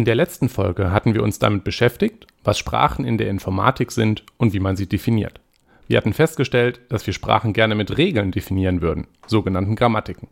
In 0.00 0.06
der 0.06 0.14
letzten 0.14 0.48
Folge 0.48 0.92
hatten 0.92 1.12
wir 1.12 1.22
uns 1.22 1.38
damit 1.40 1.62
beschäftigt, 1.62 2.26
was 2.42 2.58
Sprachen 2.58 3.04
in 3.04 3.18
der 3.18 3.28
Informatik 3.28 3.92
sind 3.92 4.24
und 4.38 4.54
wie 4.54 4.58
man 4.58 4.74
sie 4.74 4.86
definiert. 4.88 5.42
Wir 5.88 5.98
hatten 5.98 6.14
festgestellt, 6.14 6.80
dass 6.88 7.06
wir 7.06 7.12
Sprachen 7.12 7.52
gerne 7.52 7.74
mit 7.74 7.98
Regeln 7.98 8.30
definieren 8.32 8.80
würden, 8.80 9.08
sogenannten 9.26 9.76
Grammatiken. 9.76 10.28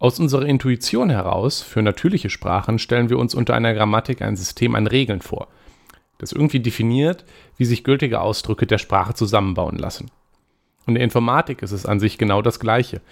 Aus 0.00 0.18
unserer 0.18 0.44
Intuition 0.44 1.08
heraus 1.08 1.62
für 1.62 1.82
natürliche 1.82 2.30
Sprachen 2.30 2.80
stellen 2.80 3.10
wir 3.10 3.20
uns 3.20 3.32
unter 3.32 3.54
einer 3.54 3.74
Grammatik 3.74 4.22
ein 4.22 4.34
System 4.34 4.74
an 4.74 4.88
Regeln 4.88 5.22
vor, 5.22 5.46
das 6.18 6.32
irgendwie 6.32 6.58
definiert, 6.58 7.24
wie 7.58 7.64
sich 7.64 7.84
gültige 7.84 8.20
Ausdrücke 8.20 8.66
der 8.66 8.78
Sprache 8.78 9.14
zusammenbauen 9.14 9.78
lassen. 9.78 10.10
In 10.88 10.96
der 10.96 11.04
Informatik 11.04 11.62
ist 11.62 11.70
es 11.70 11.86
an 11.86 12.00
sich 12.00 12.18
genau 12.18 12.42
das 12.42 12.58
Gleiche. 12.58 13.02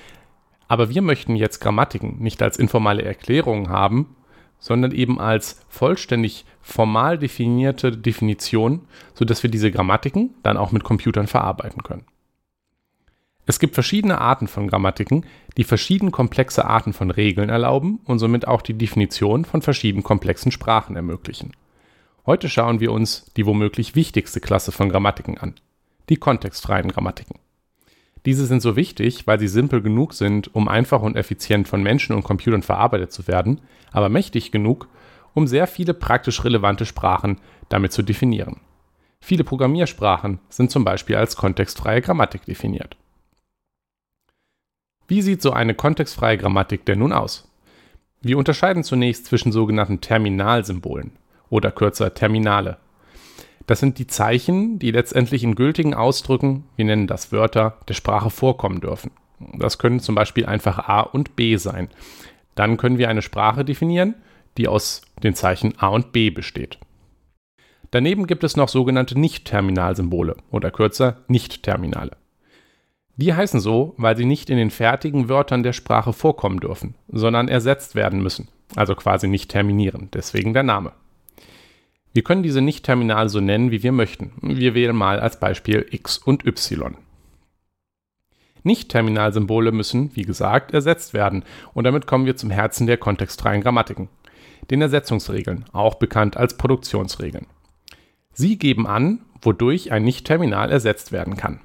Aber 0.67 0.91
wir 0.91 1.03
möchten 1.03 1.37
jetzt 1.37 1.61
Grammatiken 1.61 2.19
nicht 2.19 2.43
als 2.43 2.57
informale 2.57 3.03
Erklärungen 3.03 3.69
haben, 3.69 4.16
sondern 4.59 4.93
eben 4.93 5.21
als 5.21 5.65
vollständig 5.69 6.45
formal 6.63 7.19
definierte 7.19 7.93
Definition, 7.93 8.83
sodass 9.15 9.43
wir 9.43 9.51
diese 9.51 9.71
Grammatiken 9.71 10.35
dann 10.43 10.57
auch 10.57 10.73
mit 10.73 10.85
Computern 10.85 11.27
verarbeiten 11.27 11.83
können. 11.83 12.05
Es 13.49 13.61
gibt 13.61 13.75
verschiedene 13.75 14.21
Arten 14.21 14.49
von 14.49 14.67
Grammatiken, 14.67 15.25
die 15.57 15.65
verschieden 15.65 16.11
komplexe 16.11 16.65
Arten 16.65 16.93
von 16.93 17.13
Regeln 17.13 17.49
erlauben 17.49 18.01
und 18.05 18.19
somit 18.19 18.49
auch 18.49 18.61
die 18.61 18.75
Definition 18.75 19.45
von 19.45 19.63
verschieden 19.63 20.03
komplexen 20.03 20.51
Sprachen 20.51 20.97
ermöglichen. 20.97 21.53
Heute 22.27 22.49
schauen 22.49 22.81
wir 22.81 22.91
uns 22.91 23.31
die 23.37 23.47
womöglich 23.47 23.95
wichtigste 23.95 24.41
Klasse 24.41 24.73
von 24.73 24.89
Grammatiken 24.89 25.39
an, 25.39 25.55
die 26.09 26.17
kontextfreien 26.17 26.91
Grammatiken. 26.91 27.39
Diese 28.27 28.45
sind 28.45 28.61
so 28.61 28.75
wichtig, 28.75 29.27
weil 29.29 29.39
sie 29.39 29.47
simpel 29.47 29.81
genug 29.81 30.13
sind, 30.13 30.53
um 30.55 30.67
einfach 30.67 31.01
und 31.01 31.17
effizient 31.17 31.69
von 31.69 31.83
Menschen 31.83 32.15
und 32.15 32.25
Computern 32.25 32.63
verarbeitet 32.63 33.13
zu 33.13 33.29
werden, 33.29 33.61
aber 33.93 34.09
mächtig 34.09 34.51
genug, 34.51 34.89
um 35.33 35.47
sehr 35.47 35.69
viele 35.69 35.95
praktisch 35.95 36.45
relevante 36.45 36.87
Sprachen 36.87 37.39
damit 37.69 37.93
zu 37.93 38.03
definieren. 38.03 38.61
Viele 39.21 39.45
Programmiersprachen 39.45 40.41
sind 40.49 40.73
zum 40.73 40.85
Beispiel 40.85 41.17
als 41.17 41.37
kontextfreie 41.37 42.03
Grammatik 42.03 42.45
definiert. 42.45 42.97
Wie 45.09 45.23
sieht 45.23 45.41
so 45.41 45.53
eine 45.53 45.75
kontextfreie 45.75 46.37
Grammatik 46.37 46.85
denn 46.85 46.99
nun 46.99 47.13
aus? 47.13 47.49
Wir 48.23 48.39
unterscheiden 48.39 48.83
zunächst 48.83 49.27
zwischen 49.27 49.53
sogenannten 49.53 50.01
Terminalsymbolen 50.01 51.13
oder 51.49 51.71
kürzer 51.71 52.13
Terminale. 52.13 52.79
Das 53.67 53.81
sind 53.81 53.99
die 53.99 54.07
Zeichen, 54.07 54.79
die 54.79 54.93
letztendlich 54.93 55.43
in 55.43 55.57
gültigen 55.57 55.95
Ausdrücken, 55.95 56.65
wir 56.77 56.85
nennen 56.85 57.07
das 57.07 57.33
Wörter, 57.33 57.79
der 57.89 57.95
Sprache 57.95 58.31
vorkommen 58.31 58.81
dürfen. 58.81 59.11
Das 59.59 59.79
können 59.79 60.01
zum 60.01 60.15
Beispiel 60.15 60.47
einfach 60.47 60.89
A 60.89 61.01
und 61.01 61.37
B 61.37 61.57
sein. 61.57 61.89
Dann 62.55 62.77
können 62.77 62.99
wir 62.99 63.09
eine 63.09 63.23
Sprache 63.23 63.65
definieren, 63.65 64.15
die 64.57 64.69
aus 64.69 65.03
den 65.23 65.35
Zeichen 65.35 65.75
A 65.79 65.89
und 65.89 66.13
B 66.13 66.31
besteht. 66.31 66.79
Daneben 67.91 68.27
gibt 68.27 68.45
es 68.45 68.57
noch 68.57 68.69
sogenannte 68.69 69.19
Nicht-Terminalsymbole 69.19 70.37
oder 70.51 70.71
kürzer 70.71 71.19
Nicht-Terminale. 71.29 72.17
Die 73.17 73.35
heißen 73.35 73.61
so, 73.61 73.95
weil 73.97 74.17
sie 74.17 74.27
nicht 74.27 74.51
in 74.51 74.59
den 74.59 74.71
fertigen 74.71 75.29
Wörtern 75.29 75.63
der 75.63 75.73
Sprache 75.73 76.13
vorkommen 76.13 76.61
dürfen, 76.61 76.95
sondern 77.09 77.49
ersetzt 77.49 77.95
werden 77.95 78.23
müssen, 78.23 78.49
also 78.75 78.95
quasi 78.95 79.27
nicht 79.27 79.51
terminieren, 79.51 80.09
deswegen 80.13 80.53
der 80.53 80.63
Name. 80.63 80.93
Wir 82.17 82.25
können 82.25 82.43
diese 82.43 82.63
Nicht-Terminale 82.63 83.29
so 83.29 83.41
nennen, 83.41 83.71
wie 83.71 83.83
wir 83.83 83.93
möchten. 83.93 84.33
Wir 84.41 84.75
wählen 84.75 84.97
mal 84.97 85.21
als 85.21 85.39
Beispiel 85.39 85.85
x 85.91 86.17
und 86.17 86.47
y. 86.47 86.97
Nicht-Terminalsymbole 88.63 89.71
müssen, 89.71 90.17
wie 90.17 90.23
gesagt, 90.23 90.73
ersetzt 90.73 91.13
werden 91.13 91.45
und 91.75 91.85
damit 91.85 92.07
kommen 92.07 92.25
wir 92.25 92.35
zum 92.35 92.49
Herzen 92.49 92.87
der 92.87 92.97
kontextfreien 92.97 93.61
Grammatiken, 93.61 94.09
den 94.71 94.81
Ersetzungsregeln, 94.81 95.67
auch 95.75 95.97
bekannt 95.97 96.39
als 96.39 96.57
Produktionsregeln. 96.57 97.49
Sie 98.33 98.57
geben 98.57 98.87
an, 98.87 99.21
wodurch 99.43 99.93
ein 99.93 100.03
Nicht-Terminal 100.03 100.73
ersetzt 100.73 101.13
werden 101.13 101.37
kann. 101.37 101.61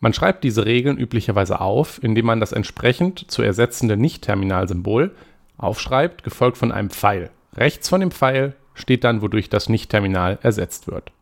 Man 0.00 0.14
schreibt 0.14 0.42
diese 0.42 0.66
Regeln 0.66 0.98
üblicherweise 0.98 1.60
auf, 1.60 2.02
indem 2.02 2.26
man 2.26 2.40
das 2.40 2.50
entsprechend 2.50 3.30
zu 3.30 3.42
ersetzende 3.42 3.96
Nicht-Terminalsymbol 3.96 5.14
aufschreibt, 5.58 6.24
gefolgt 6.24 6.58
von 6.58 6.72
einem 6.72 6.90
Pfeil. 6.90 7.30
Rechts 7.54 7.88
von 7.88 8.00
dem 8.00 8.10
Pfeil 8.10 8.56
steht 8.80 9.04
dann, 9.04 9.22
wodurch 9.22 9.48
das 9.48 9.68
Nicht-Terminal 9.68 10.38
ersetzt 10.42 10.86
wird. 10.86 11.12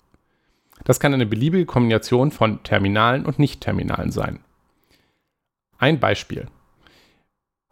Das 0.85 1.01
kann 1.01 1.13
eine 1.13 1.27
beliebige 1.27 1.67
Kombination 1.67 2.31
von 2.31 2.63
Terminalen 2.63 3.27
und 3.27 3.39
Nicht-Terminalen 3.39 4.11
sein. 4.11 4.41
Ein 5.79 6.01
Beispiel. 6.01 6.47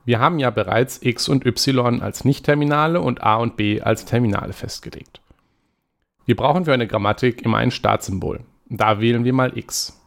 Wir 0.04 0.20
haben 0.20 0.38
ja 0.38 0.50
bereits 0.50 1.00
x 1.02 1.28
und 1.28 1.46
y 1.46 2.00
als 2.00 2.24
Nicht-Terminale 2.24 3.00
und 3.00 3.22
a 3.22 3.36
und 3.36 3.56
b 3.56 3.80
als 3.80 4.04
Terminale 4.04 4.52
festgelegt. 4.52 5.20
Wir 6.26 6.36
brauchen 6.36 6.64
für 6.64 6.72
eine 6.72 6.86
Grammatik 6.86 7.42
immer 7.42 7.58
ein 7.58 7.70
Startsymbol. 7.70 8.40
Da 8.68 9.00
wählen 9.00 9.24
wir 9.24 9.32
mal 9.32 9.56
x. 9.56 10.00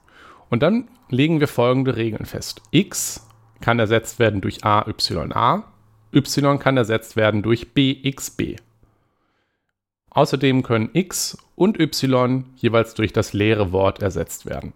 Und 0.49 0.63
dann 0.63 0.87
legen 1.09 1.39
wir 1.39 1.47
folgende 1.47 1.95
Regeln 1.95 2.25
fest. 2.25 2.61
x 2.71 3.27
kann 3.61 3.79
ersetzt 3.79 4.19
werden 4.19 4.41
durch 4.41 4.63
a, 4.63 4.87
y, 4.87 5.33
a. 5.33 5.63
y 6.13 6.59
kann 6.59 6.77
ersetzt 6.77 7.15
werden 7.15 7.41
durch 7.41 7.73
b, 7.73 7.97
x, 8.03 8.31
b. 8.31 8.55
Außerdem 10.11 10.63
können 10.63 10.89
x 10.93 11.37
und 11.55 11.79
y 11.79 12.45
jeweils 12.55 12.93
durch 12.93 13.13
das 13.13 13.33
leere 13.33 13.71
Wort 13.71 14.01
ersetzt 14.01 14.45
werden. 14.45 14.73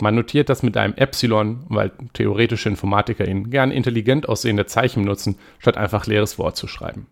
Man 0.00 0.14
notiert 0.14 0.48
das 0.48 0.62
mit 0.62 0.76
einem 0.76 0.94
Epsilon, 0.94 1.64
weil 1.68 1.92
theoretische 2.14 2.70
InformatikerInnen 2.70 3.50
gern 3.50 3.70
intelligent 3.70 4.28
aussehende 4.28 4.66
Zeichen 4.66 5.04
nutzen, 5.04 5.36
statt 5.58 5.76
einfach 5.76 6.06
leeres 6.06 6.38
Wort 6.38 6.56
zu 6.56 6.66
schreiben. 6.66 7.06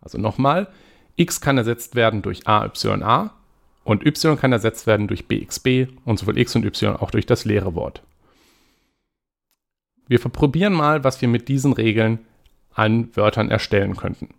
Also 0.00 0.18
nochmal, 0.18 0.68
x 1.16 1.40
kann 1.40 1.58
ersetzt 1.58 1.94
werden 1.94 2.22
durch 2.22 2.46
a, 2.46 2.64
y, 2.64 3.02
a 3.02 3.32
und 3.84 4.04
y 4.04 4.36
kann 4.36 4.52
ersetzt 4.52 4.86
werden 4.86 5.06
durch 5.06 5.28
bxb 5.28 5.88
und 6.04 6.18
sowohl 6.18 6.38
x 6.38 6.56
und 6.56 6.64
y 6.64 6.96
auch 6.96 7.10
durch 7.10 7.26
das 7.26 7.44
leere 7.44 7.74
Wort. 7.74 8.02
Wir 10.08 10.18
probieren 10.18 10.72
mal, 10.72 11.04
was 11.04 11.20
wir 11.20 11.28
mit 11.28 11.48
diesen 11.48 11.72
Regeln 11.72 12.20
an 12.74 13.08
Wörtern 13.16 13.50
erstellen 13.50 13.96
könnten. 13.96 14.34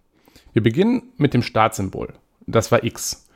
Wir 0.53 0.63
beginnen 0.63 1.03
mit 1.17 1.33
dem 1.33 1.41
Startsymbol. 1.41 2.13
Das 2.47 2.71
war 2.71 2.83
x. 2.83 3.27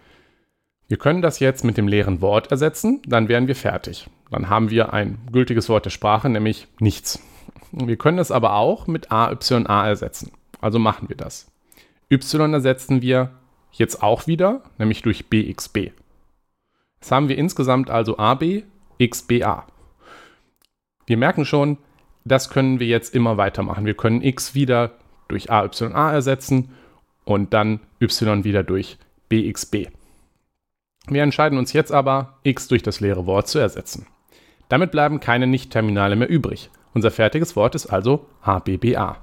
Wir 0.88 0.97
können 0.97 1.22
das 1.22 1.39
jetzt 1.39 1.63
mit 1.63 1.77
dem 1.77 1.88
leeren 1.88 2.22
Wort 2.22 2.51
ersetzen, 2.51 3.01
dann 3.05 3.27
wären 3.29 3.47
wir 3.47 3.55
fertig. 3.55 4.09
Dann 4.29 4.49
haben 4.49 4.69
wir 4.69 4.94
ein 4.94 5.19
gültiges 5.31 5.69
Wort 5.69 5.85
der 5.85 5.89
Sprache, 5.89 6.29
nämlich 6.29 6.67
nichts. 6.79 7.21
Wir 7.71 7.97
können 7.97 8.19
es 8.19 8.31
aber 8.31 8.55
auch 8.55 8.88
mit 8.88 9.11
a, 9.11 9.31
y, 9.31 9.66
a 9.67 9.88
ersetzen. 9.88 10.31
Also 10.59 10.79
machen 10.79 11.09
wir 11.09 11.16
das. 11.16 11.51
y 12.09 12.53
ersetzen 12.53 13.01
wir 13.01 13.31
jetzt 13.71 14.03
auch 14.03 14.27
wieder, 14.27 14.63
nämlich 14.77 15.01
durch 15.01 15.29
bxb. 15.29 15.91
Jetzt 17.00 17.11
haben 17.11 17.29
wir 17.29 17.38
insgesamt 17.38 17.89
also 17.89 18.17
ab, 18.17 18.44
xba. 19.01 19.67
Wir 21.05 21.17
merken 21.17 21.45
schon, 21.45 21.77
das 22.25 22.50
können 22.50 22.79
wir 22.79 22.88
jetzt 22.88 23.16
immer 23.16 23.38
weitermachen. 23.38 23.85
Wir 23.85 23.95
können 23.95 24.21
x 24.21 24.55
wieder 24.55 24.91
durch 25.27 25.50
a, 25.50 25.63
y, 25.63 25.94
a 25.94 26.11
ersetzen 26.11 26.69
und 27.25 27.53
dann 27.53 27.79
y 27.99 28.43
wieder 28.43 28.63
durch 28.63 28.97
bxb. 29.29 29.89
Wir 31.07 31.23
entscheiden 31.23 31.57
uns 31.57 31.73
jetzt 31.73 31.91
aber, 31.91 32.37
x 32.43 32.67
durch 32.67 32.83
das 32.83 32.99
leere 32.99 33.25
Wort 33.25 33.47
zu 33.47 33.59
ersetzen. 33.59 34.05
Damit 34.69 34.91
bleiben 34.91 35.19
keine 35.19 35.47
Nicht-Terminale 35.47 36.15
mehr 36.15 36.29
übrig. 36.29 36.69
Unser 36.93 37.11
fertiges 37.11 37.55
Wort 37.55 37.75
ist 37.75 37.87
also 37.87 38.27
abba. 38.41 39.17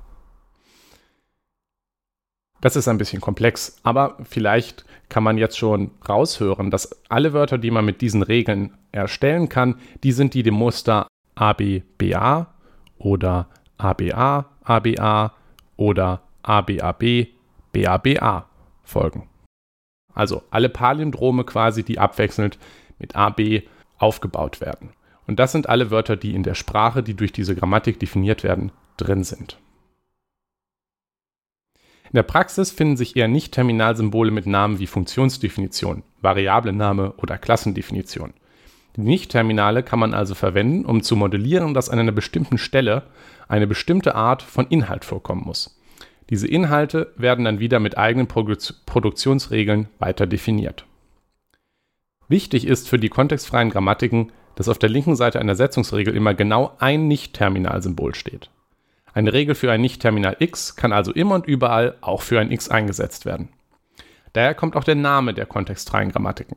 Das 2.61 2.75
ist 2.75 2.89
ein 2.89 2.99
bisschen 2.99 3.21
komplex, 3.21 3.79
aber 3.85 4.17
vielleicht 4.25 4.85
kann 5.09 5.23
man 5.23 5.39
jetzt 5.39 5.57
schon 5.57 5.93
raushören, 6.09 6.71
dass 6.71 6.91
alle 7.09 7.33
Wörter, 7.33 7.57
die 7.57 7.71
man 7.71 7.85
mit 7.85 8.01
diesen 8.01 8.23
Regeln 8.23 8.77
erstellen 8.91 9.49
kann, 9.49 9.77
die 10.03 10.13
sind 10.13 10.35
die 10.35 10.43
dem 10.43 10.55
Muster 10.55 11.07
ABBA 11.37 12.53
oder 12.99 13.49
ABA, 13.79 14.47
ABA 14.65 15.35
oder 15.77 16.23
ABAB 16.43 17.29
BABA 17.73 18.49
folgen. 18.83 19.29
Also 20.15 20.43
alle 20.51 20.69
Palindrome 20.69 21.45
quasi, 21.45 21.85
die 21.85 21.99
abwechselnd 21.99 22.59
mit 22.99 23.15
AB 23.15 23.63
aufgebaut 23.99 24.61
werden. 24.61 24.91
Und 25.27 25.39
das 25.39 25.53
sind 25.53 25.69
alle 25.69 25.91
Wörter, 25.91 26.17
die 26.17 26.35
in 26.35 26.43
der 26.43 26.55
Sprache, 26.55 27.03
die 27.03 27.15
durch 27.15 27.33
diese 27.33 27.55
Grammatik 27.55 28.01
definiert 28.01 28.43
werden, 28.43 28.73
drin 28.97 29.25
sind. 29.25 29.59
In 32.05 32.15
der 32.15 32.23
Praxis 32.23 32.71
finden 32.71 32.97
sich 32.97 33.17
eher 33.17 33.29
nicht 33.29 33.53
Terminalsymbole 33.53 34.31
mit 34.31 34.47
Namen 34.47 34.79
wie 34.79 34.87
Funktionsdefinition, 34.87 36.03
Variablename 36.23 37.13
oder 37.19 37.37
Klassendefinition. 37.37 38.33
Die 38.97 39.03
Nicht-Terminale 39.03 39.83
kann 39.83 39.99
man 39.99 40.15
also 40.15 40.35
verwenden, 40.35 40.87
um 40.87 41.03
zu 41.03 41.15
modellieren, 41.15 41.75
dass 41.75 41.91
an 41.91 41.99
einer 41.99 42.13
bestimmten 42.13 42.57
Stelle 42.57 43.03
eine 43.47 43.67
bestimmte 43.67 44.15
Art 44.15 44.43
von 44.43 44.67
Inhalt 44.69 45.05
vorkommen 45.05 45.43
muss. 45.45 45.78
Diese 46.31 46.47
Inhalte 46.47 47.13
werden 47.17 47.45
dann 47.45 47.59
wieder 47.59 47.81
mit 47.81 47.97
eigenen 47.97 48.29
Produktionsregeln 48.29 49.89
weiter 49.99 50.27
definiert. 50.27 50.85
Wichtig 52.29 52.67
ist 52.67 52.89
für 52.89 52.99
die 52.99 53.09
kontextfreien 53.09 53.71
Grammatiken, 53.71 54.33
dass 54.55 54.69
auf 54.69 54.79
der 54.79 54.91
linken 54.91 55.17
Seite 55.17 55.41
einer 55.41 55.55
Setzungsregel 55.55 56.15
immer 56.15 56.35
genau 56.35 56.75
ein 56.79 57.09
Nicht-Terminalsymbol 57.09 58.15
steht. 58.15 58.51
Eine 59.15 59.33
Regel 59.33 59.55
für 59.55 59.73
ein 59.73 59.81
Nicht-Terminal 59.81 60.37
x 60.39 60.77
kann 60.77 60.93
also 60.93 61.13
immer 61.13 61.37
und 61.37 61.47
überall 61.47 61.97
auch 62.03 62.21
für 62.21 62.39
ein 62.41 62.51
x 62.51 62.69
eingesetzt 62.69 63.25
werden. 63.25 63.49
Daher 64.35 64.55
kommt 64.55 64.77
auch 64.77 64.85
der 64.85 64.97
Name 64.97 65.33
der 65.33 65.47
kontextfreien 65.47 66.13
Grammatiken. 66.13 66.57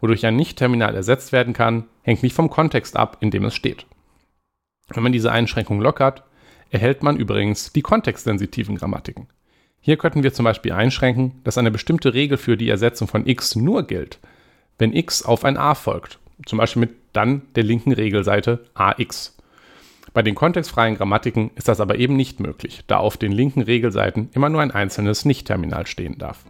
Wodurch 0.00 0.24
ein 0.24 0.36
Nicht-Terminal 0.36 0.94
ersetzt 0.94 1.32
werden 1.32 1.54
kann, 1.54 1.84
hängt 2.02 2.22
nicht 2.22 2.34
vom 2.34 2.50
Kontext 2.50 2.96
ab, 2.96 3.16
in 3.20 3.32
dem 3.32 3.44
es 3.44 3.54
steht. 3.54 3.86
Wenn 4.88 5.02
man 5.02 5.12
diese 5.12 5.32
Einschränkung 5.32 5.80
lockert, 5.80 6.22
erhält 6.70 7.02
man 7.02 7.16
übrigens 7.16 7.72
die 7.72 7.82
kontextsensitiven 7.82 8.76
Grammatiken. 8.76 9.28
Hier 9.80 9.96
könnten 9.96 10.22
wir 10.22 10.32
zum 10.32 10.44
Beispiel 10.44 10.72
einschränken, 10.72 11.40
dass 11.44 11.58
eine 11.58 11.70
bestimmte 11.70 12.14
Regel 12.14 12.36
für 12.36 12.56
die 12.56 12.68
Ersetzung 12.68 13.08
von 13.08 13.26
x 13.26 13.56
nur 13.56 13.86
gilt, 13.86 14.18
wenn 14.78 14.94
x 14.94 15.22
auf 15.22 15.44
ein 15.44 15.56
a 15.56 15.74
folgt, 15.74 16.18
zum 16.46 16.58
Beispiel 16.58 16.80
mit 16.80 16.90
dann 17.12 17.42
der 17.54 17.64
linken 17.64 17.92
Regelseite 17.92 18.64
ax. 18.74 19.36
Bei 20.14 20.22
den 20.22 20.34
kontextfreien 20.34 20.96
Grammatiken 20.96 21.50
ist 21.54 21.68
das 21.68 21.80
aber 21.80 21.96
eben 21.96 22.16
nicht 22.16 22.40
möglich, 22.40 22.82
da 22.86 22.98
auf 22.98 23.16
den 23.16 23.32
linken 23.32 23.62
Regelseiten 23.62 24.30
immer 24.32 24.48
nur 24.48 24.62
ein 24.62 24.70
einzelnes 24.70 25.24
Nicht-Terminal 25.24 25.86
stehen 25.86 26.18
darf. 26.18 26.44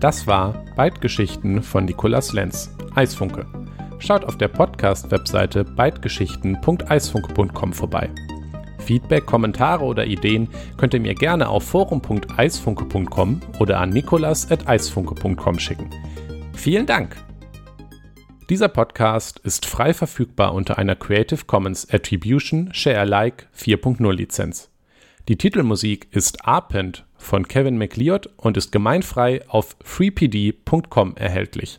Das 0.00 0.26
war 0.26 0.64
Bytegeschichten 0.76 1.62
von 1.62 1.84
Nikolas 1.84 2.32
Lenz, 2.32 2.74
Eisfunke. 2.94 3.61
Schaut 4.02 4.24
auf 4.24 4.36
der 4.36 4.48
Podcast-Webseite 4.48 5.64
bytegeschichten.eisfunke.com 5.64 7.72
vorbei. 7.72 8.10
Feedback, 8.80 9.26
Kommentare 9.26 9.84
oder 9.84 10.04
Ideen 10.04 10.48
könnt 10.76 10.94
ihr 10.94 11.00
mir 11.00 11.14
gerne 11.14 11.48
auf 11.48 11.62
forum.eisfunke.com 11.62 13.40
oder 13.60 13.78
an 13.78 13.90
nikolas.eisfunke.com 13.90 15.58
schicken. 15.60 15.88
Vielen 16.52 16.86
Dank! 16.86 17.16
Dieser 18.50 18.68
Podcast 18.68 19.38
ist 19.38 19.66
frei 19.66 19.94
verfügbar 19.94 20.52
unter 20.52 20.78
einer 20.78 20.96
Creative 20.96 21.44
Commons 21.44 21.88
Attribution 21.88 22.74
Share 22.74 22.98
Alike 22.98 23.46
4.0 23.56 24.12
Lizenz. 24.12 24.68
Die 25.28 25.36
Titelmusik 25.36 26.08
ist 26.10 26.44
Arpent 26.44 27.06
von 27.16 27.46
Kevin 27.46 27.78
McLeod 27.78 28.28
und 28.36 28.56
ist 28.56 28.72
gemeinfrei 28.72 29.48
auf 29.48 29.76
freepd.com 29.84 31.16
erhältlich. 31.16 31.78